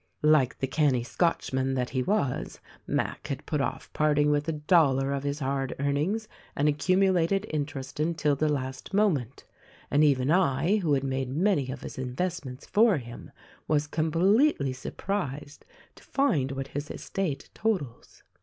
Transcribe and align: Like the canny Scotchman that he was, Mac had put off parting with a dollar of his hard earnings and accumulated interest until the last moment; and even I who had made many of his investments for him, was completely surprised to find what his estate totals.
Like 0.23 0.57
the 0.57 0.65
canny 0.65 1.03
Scotchman 1.03 1.75
that 1.75 1.91
he 1.91 2.01
was, 2.01 2.59
Mac 2.87 3.27
had 3.27 3.45
put 3.45 3.61
off 3.61 3.93
parting 3.93 4.31
with 4.31 4.47
a 4.49 4.53
dollar 4.53 5.13
of 5.13 5.21
his 5.21 5.37
hard 5.37 5.75
earnings 5.79 6.27
and 6.55 6.67
accumulated 6.67 7.45
interest 7.51 7.99
until 7.99 8.35
the 8.35 8.49
last 8.49 8.95
moment; 8.95 9.43
and 9.91 10.03
even 10.03 10.31
I 10.31 10.77
who 10.77 10.93
had 10.93 11.03
made 11.03 11.29
many 11.29 11.69
of 11.69 11.81
his 11.81 11.99
investments 11.99 12.65
for 12.65 12.97
him, 12.97 13.29
was 13.67 13.85
completely 13.85 14.73
surprised 14.73 15.65
to 15.93 16.03
find 16.03 16.53
what 16.53 16.69
his 16.69 16.89
estate 16.89 17.51
totals. 17.53 18.23